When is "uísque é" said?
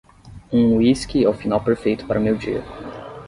0.77-1.29